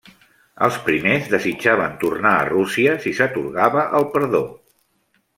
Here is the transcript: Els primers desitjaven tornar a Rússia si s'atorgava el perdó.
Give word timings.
Els 0.67 0.77
primers 0.85 1.27
desitjaven 1.33 1.93
tornar 2.03 2.31
a 2.37 2.47
Rússia 2.49 2.95
si 3.03 3.13
s'atorgava 3.19 3.83
el 3.99 4.07
perdó. 4.15 4.41